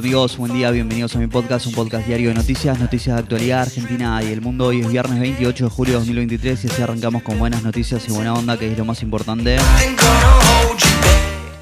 Amigos, 0.00 0.38
buen 0.38 0.54
día, 0.54 0.70
bienvenidos 0.70 1.14
a 1.14 1.18
mi 1.18 1.26
podcast, 1.26 1.66
un 1.66 1.74
podcast 1.74 2.06
diario 2.06 2.30
de 2.30 2.34
noticias, 2.34 2.78
noticias 2.78 3.16
de 3.16 3.20
actualidad 3.20 3.60
argentina 3.60 4.22
y 4.22 4.28
el 4.32 4.40
mundo. 4.40 4.68
Hoy 4.68 4.80
es 4.80 4.88
viernes 4.88 5.20
28 5.20 5.64
de 5.64 5.70
julio 5.70 5.92
de 5.92 5.98
2023 5.98 6.64
y 6.64 6.68
así 6.68 6.80
arrancamos 6.80 7.22
con 7.22 7.38
buenas 7.38 7.62
noticias 7.62 8.08
y 8.08 8.12
buena 8.12 8.32
onda, 8.32 8.58
que 8.58 8.72
es 8.72 8.78
lo 8.78 8.86
más 8.86 9.02
importante. 9.02 9.58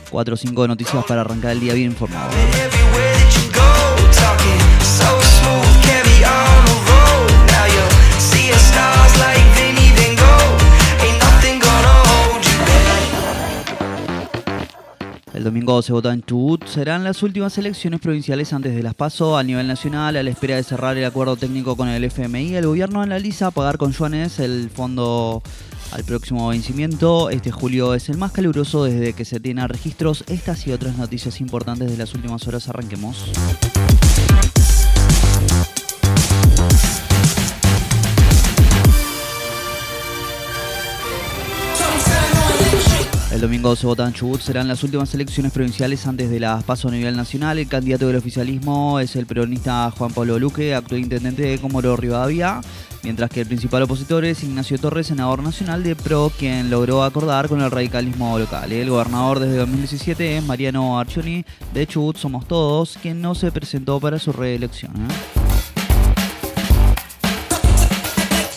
4 0.08 0.34
o 0.34 0.36
5 0.36 0.68
noticias 0.68 1.04
para 1.04 1.22
arrancar 1.22 1.50
el 1.50 1.58
día 1.58 1.74
bien 1.74 1.90
informado. 1.90 2.30
El 15.38 15.44
domingo 15.44 15.80
se 15.82 15.92
vota 15.92 16.12
en 16.12 16.20
Chubut. 16.22 16.66
Serán 16.66 17.04
las 17.04 17.22
últimas 17.22 17.56
elecciones 17.58 18.00
provinciales 18.00 18.52
antes 18.52 18.74
de 18.74 18.82
las 18.82 18.96
PASO 18.96 19.38
a 19.38 19.44
nivel 19.44 19.68
nacional. 19.68 20.16
A 20.16 20.22
la 20.24 20.30
espera 20.30 20.56
de 20.56 20.64
cerrar 20.64 20.96
el 20.96 21.04
acuerdo 21.04 21.36
técnico 21.36 21.76
con 21.76 21.88
el 21.88 22.02
FMI, 22.02 22.56
el 22.56 22.66
gobierno 22.66 23.02
analiza 23.02 23.52
pagar 23.52 23.78
con 23.78 23.92
yuanes 23.92 24.40
el 24.40 24.68
fondo 24.68 25.40
al 25.92 26.02
próximo 26.02 26.48
vencimiento. 26.48 27.30
Este 27.30 27.52
julio 27.52 27.94
es 27.94 28.08
el 28.08 28.18
más 28.18 28.32
caluroso 28.32 28.82
desde 28.82 29.12
que 29.12 29.24
se 29.24 29.38
tienen 29.38 29.68
registros. 29.68 30.24
Estas 30.26 30.66
y 30.66 30.72
otras 30.72 30.98
noticias 30.98 31.40
importantes 31.40 31.88
de 31.88 31.96
las 31.98 32.12
últimas 32.14 32.44
horas. 32.48 32.68
Arranquemos. 32.68 33.30
El 43.38 43.42
domingo 43.42 43.76
se 43.76 43.86
vota 43.86 44.04
en 44.04 44.12
Chubut. 44.12 44.40
Serán 44.40 44.66
las 44.66 44.82
últimas 44.82 45.14
elecciones 45.14 45.52
provinciales 45.52 46.04
antes 46.08 46.28
de 46.28 46.40
las 46.40 46.64
paso 46.64 46.88
a 46.88 46.90
nivel 46.90 47.16
nacional. 47.16 47.56
El 47.56 47.68
candidato 47.68 48.08
del 48.08 48.16
oficialismo 48.16 48.98
es 48.98 49.14
el 49.14 49.26
peronista 49.26 49.92
Juan 49.96 50.10
Pablo 50.10 50.40
Luque, 50.40 50.74
actual 50.74 51.02
intendente 51.02 51.42
de 51.42 51.58
Comoro 51.60 51.94
Rivadavia, 51.94 52.60
mientras 53.04 53.30
que 53.30 53.42
el 53.42 53.46
principal 53.46 53.84
opositor 53.84 54.24
es 54.24 54.42
Ignacio 54.42 54.76
Torres, 54.78 55.06
senador 55.06 55.40
nacional 55.40 55.84
de 55.84 55.94
PRO, 55.94 56.32
quien 56.36 56.68
logró 56.68 57.04
acordar 57.04 57.48
con 57.48 57.60
el 57.60 57.70
radicalismo 57.70 58.36
local. 58.40 58.72
El 58.72 58.90
gobernador 58.90 59.38
desde 59.38 59.58
2017 59.58 60.38
es 60.38 60.42
Mariano 60.42 60.98
Arcioni 60.98 61.44
de 61.72 61.86
Chubut 61.86 62.16
Somos 62.16 62.48
Todos, 62.48 62.98
quien 63.00 63.22
no 63.22 63.36
se 63.36 63.52
presentó 63.52 64.00
para 64.00 64.18
su 64.18 64.32
reelección. 64.32 64.96
¿eh? 64.96 65.37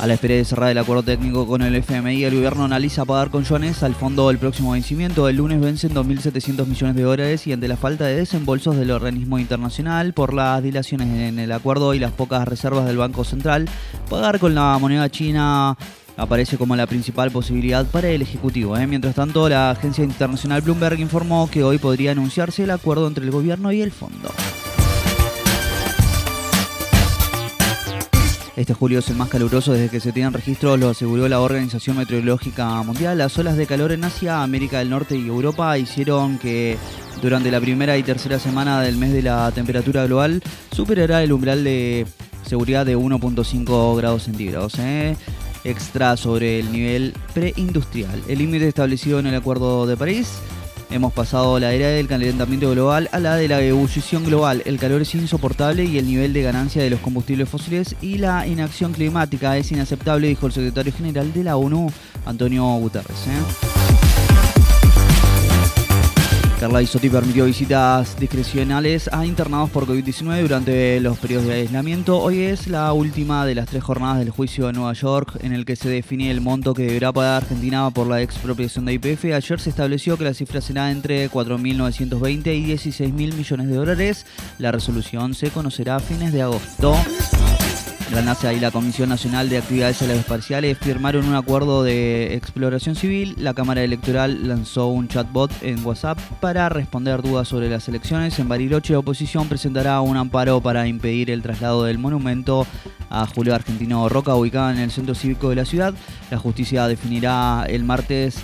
A 0.02 0.08
la 0.08 0.16
espera 0.16 0.34
de 0.34 0.46
cerrar 0.46 0.72
el 0.72 0.80
acuerdo 0.80 1.04
técnico 1.04 1.46
con 1.46 1.62
el 1.62 1.76
FMI, 1.76 2.24
el 2.24 2.34
gobierno 2.34 2.64
analiza 2.64 3.06
pagar 3.06 3.30
con 3.30 3.44
yuanes 3.44 3.84
al 3.84 3.94
fondo 3.94 4.30
del 4.30 4.40
próximo 4.40 4.72
vencimiento. 4.72 5.30
El 5.30 5.36
lunes 5.36 5.62
vencen 5.62 5.94
2.700 5.94 6.66
millones 6.66 6.96
de 6.96 7.04
dólares 7.04 7.46
y 7.46 7.54
ante 7.54 7.68
la 7.68 7.78
falta 7.78 8.06
de 8.06 8.16
desembolsos 8.16 8.76
del 8.78 8.90
organismo 8.90 9.38
internacional 9.38 10.14
por 10.14 10.34
las 10.34 10.64
dilaciones 10.64 11.08
en 11.08 11.38
el 11.38 11.52
acuerdo 11.52 11.94
y 11.94 12.00
las 12.00 12.14
pocas 12.14 12.48
reservas 12.48 12.88
del 12.88 12.98
Banco 12.98 13.24
Central, 13.24 13.70
pagar 14.10 14.40
con 14.40 14.56
la 14.56 14.76
moneda 14.80 15.08
china 15.08 15.78
aparece 16.18 16.58
como 16.58 16.76
la 16.76 16.88
principal 16.88 17.30
posibilidad 17.30 17.86
para 17.86 18.10
el 18.10 18.24
Ejecutivo. 18.24 18.76
¿eh? 18.78 18.88
Mientras 18.88 19.14
tanto, 19.14 19.48
la 19.50 19.70
agencia 19.70 20.04
internacional 20.04 20.62
Bloomberg 20.62 21.00
informó 21.00 21.48
que 21.48 21.64
hoy 21.64 21.78
podría 21.78 22.14
anunciarse 22.14 22.64
el 22.64 22.72
acuerdo 22.72 23.08
entre 23.08 23.24
el 23.24 23.30
gobierno 23.30 23.72
y 23.72 23.82
el 23.82 23.92
fondo. 23.92 24.32
Este 28.62 28.76
julio 28.76 29.00
es 29.00 29.10
el 29.10 29.16
más 29.16 29.28
caluroso 29.28 29.74
desde 29.74 29.90
que 29.90 30.00
se 30.00 30.12
tienen 30.12 30.34
registros, 30.34 30.80
lo 30.80 30.90
aseguró 30.90 31.28
la 31.28 31.42
Organización 31.42 31.98
Meteorológica 31.98 32.84
Mundial. 32.84 33.18
Las 33.18 33.36
olas 33.40 33.58
de 33.58 33.66
calor 33.66 33.92
en 33.92 34.04
Asia, 34.04 34.44
América 34.44 34.78
del 34.78 34.92
Norte 34.92 35.18
y 35.18 35.28
Europa 35.28 35.80
hicieron 35.80 36.38
que 36.38 36.78
durante 37.24 37.50
la 37.50 37.60
primera 37.60 37.98
y 37.98 38.04
tercera 38.04 38.38
semana 38.38 38.80
del 38.82 38.98
mes 38.98 39.14
de 39.14 39.24
la 39.24 39.52
temperatura 39.52 40.06
global 40.06 40.44
superará 40.72 41.24
el 41.24 41.32
umbral 41.32 41.64
de 41.64 42.06
seguridad 42.46 42.86
de 42.86 42.96
1.5 42.96 43.98
grados 43.98 44.24
centígrados. 44.26 44.78
¿eh? 44.78 45.18
extra 45.64 46.16
sobre 46.16 46.60
el 46.60 46.72
nivel 46.72 47.14
preindustrial. 47.34 48.22
El 48.28 48.40
límite 48.40 48.68
establecido 48.68 49.20
en 49.20 49.28
el 49.28 49.36
Acuerdo 49.36 49.88
de 49.88 49.98
París 49.98 50.40
Hemos 50.92 51.14
pasado 51.14 51.58
la 51.58 51.72
era 51.72 51.88
del 51.88 52.08
calentamiento 52.08 52.70
global 52.70 53.08
a 53.14 53.20
la 53.20 53.38
de 53.38 53.48
la 53.48 53.62
ebullición 53.62 54.26
global. 54.26 54.62
El 54.66 54.78
calor 54.78 55.02
es 55.02 55.16
insoportable 55.16 55.86
y 55.86 55.98
el 55.98 56.06
nivel 56.06 56.34
de 56.34 56.42
ganancia 56.42 56.84
de 56.84 56.90
los 56.90 57.00
combustibles 57.00 57.48
fósiles 57.48 57.96
y 58.02 58.18
la 58.18 58.46
inacción 58.46 58.92
climática 58.92 59.56
es 59.58 59.72
inaceptable, 59.72 60.28
dijo 60.28 60.48
el 60.48 60.52
secretario 60.52 60.92
general 60.92 61.32
de 61.32 61.46
la 61.46 61.56
ONU, 61.56 61.90
Antonio 62.26 62.66
Guterres. 62.76 63.28
¿eh? 63.28 64.01
Carla 66.62 66.84
Isotti 66.84 67.10
permitió 67.10 67.46
visitas 67.46 68.16
discrecionales 68.20 69.10
a 69.12 69.26
internados 69.26 69.72
por 69.72 69.88
COVID-19 69.88 70.44
durante 70.44 71.00
los 71.00 71.18
periodos 71.18 71.48
de 71.48 71.56
aislamiento. 71.56 72.20
Hoy 72.20 72.42
es 72.42 72.68
la 72.68 72.94
última 72.94 73.48
de 73.48 73.56
las 73.56 73.68
tres 73.68 73.84
jornadas 73.84 74.20
del 74.20 74.30
juicio 74.30 74.68
de 74.68 74.74
Nueva 74.74 74.94
York 74.94 75.40
en 75.42 75.54
el 75.54 75.66
que 75.66 75.76
se 75.76 75.90
define 75.90 76.30
el 76.30 76.40
monto 76.40 76.76
que 76.76 76.84
deberá 76.84 77.12
pagar 77.12 77.42
Argentina 77.42 77.90
por 77.90 78.06
la 78.06 78.22
expropiación 78.22 78.86
de 78.86 78.94
IPF. 78.94 79.26
Ayer 79.34 79.60
se 79.60 79.72
estableció 79.72 80.20
que 80.20 80.24
la 80.24 80.36
cifra 80.36 80.62
será 80.62 80.92
entre 80.92 81.32
4.920 81.32 82.56
y 82.56 82.72
16.000 82.76 83.12
millones 83.12 83.68
de 83.68 83.76
dólares. 83.76 84.28
La 84.60 84.72
resolución 84.72 85.34
se 85.34 85.50
conocerá 85.50 85.96
a 85.96 86.00
fines 86.00 86.32
de 86.32 86.44
agosto. 86.44 86.94
La 88.12 88.22
NASA 88.22 88.52
y 88.52 88.60
la 88.60 88.72
Comisión 88.72 89.08
Nacional 89.08 89.48
de 89.48 89.58
Actividades 89.58 90.02
Aeroespaciales 90.02 90.78
firmaron 90.78 91.26
un 91.26 91.36
acuerdo 91.36 91.82
de 91.82 92.36
exploración 92.36 92.96
civil. 92.96 93.36
La 93.38 93.54
Cámara 93.54 93.84
Electoral 93.84 94.50
lanzó 94.50 94.88
un 94.88 95.08
chatbot 95.08 95.50
en 95.62 95.86
WhatsApp 95.86 96.20
para 96.42 96.68
responder 96.68 97.22
dudas 97.22 97.48
sobre 97.48 97.70
las 97.70 97.88
elecciones. 97.88 98.38
En 98.38 98.50
Bariloche, 98.50 98.92
la 98.92 99.00
oposición 99.00 99.48
presentará 99.48 100.02
un 100.02 100.18
amparo 100.18 100.60
para 100.60 100.88
impedir 100.88 101.32
el 101.32 101.42
traslado 101.42 101.86
del 101.86 102.00
monumento 102.00 102.68
a 103.10 103.26
Julio 103.28 103.56
Argentino 103.56 104.10
Roca, 104.10 104.36
ubicado 104.36 104.72
en 104.72 104.80
el 104.80 104.92
centro 104.92 105.16
cívico 105.16 105.50
de 105.50 105.56
la 105.56 105.66
ciudad. 105.66 105.94
La 106.30 106.38
justicia 106.38 106.88
definirá 106.88 107.66
el 107.70 107.86
martes 107.86 108.40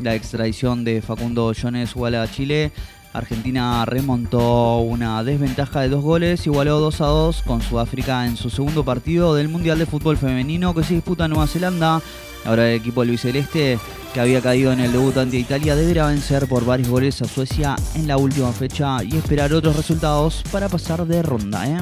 la 0.00 0.14
extradición 0.14 0.84
de 0.84 1.02
Facundo 1.02 1.52
Jones 1.60 1.94
a 1.96 2.30
Chile. 2.30 2.70
Argentina 3.12 3.84
remontó 3.84 4.78
una 4.78 5.22
desventaja 5.24 5.80
de 5.80 5.88
dos 5.88 6.02
goles, 6.02 6.46
igualó 6.46 6.78
2 6.78 7.00
a 7.00 7.06
2 7.06 7.42
con 7.42 7.62
Sudáfrica 7.62 8.26
en 8.26 8.36
su 8.36 8.50
segundo 8.50 8.84
partido 8.84 9.34
del 9.34 9.48
Mundial 9.48 9.78
de 9.78 9.86
Fútbol 9.86 10.16
Femenino 10.16 10.74
que 10.74 10.84
se 10.84 10.94
disputa 10.94 11.24
en 11.24 11.30
Nueva 11.30 11.46
Zelanda. 11.46 12.00
Ahora 12.44 12.68
el 12.68 12.76
equipo 12.76 13.04
Celeste, 13.16 13.78
que 14.14 14.20
había 14.20 14.40
caído 14.40 14.72
en 14.72 14.80
el 14.80 14.92
debut 14.92 15.16
ante 15.16 15.36
Italia, 15.36 15.74
deberá 15.74 16.06
vencer 16.06 16.46
por 16.46 16.64
varios 16.64 16.88
goles 16.88 17.20
a 17.22 17.26
Suecia 17.26 17.76
en 17.94 18.06
la 18.06 18.16
última 18.16 18.52
fecha 18.52 19.02
y 19.02 19.16
esperar 19.16 19.52
otros 19.52 19.76
resultados 19.76 20.42
para 20.52 20.68
pasar 20.68 21.06
de 21.06 21.22
ronda. 21.22 21.66
¿eh? 21.66 21.78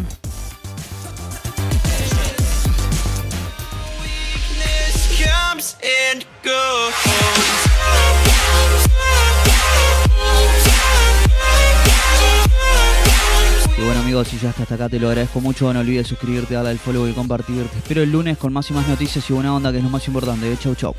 Amigos, 14.06 14.28
si 14.28 14.38
ya 14.38 14.50
hasta 14.50 14.72
acá 14.72 14.88
te 14.88 15.00
lo 15.00 15.08
agradezco 15.08 15.40
mucho, 15.40 15.72
no 15.72 15.80
olvides 15.80 16.06
suscribirte, 16.06 16.54
darle 16.54 16.70
al 16.70 16.78
follow 16.78 17.08
y 17.08 17.12
compartir. 17.12 17.66
Te 17.66 17.78
espero 17.78 18.02
el 18.04 18.12
lunes 18.12 18.38
con 18.38 18.52
más 18.52 18.70
y 18.70 18.72
más 18.72 18.86
noticias 18.86 19.28
y 19.28 19.32
buena 19.32 19.52
onda 19.52 19.72
que 19.72 19.78
es 19.78 19.84
lo 19.84 19.90
más 19.90 20.06
importante. 20.06 20.56
Chau 20.60 20.76
chau. 20.76 20.94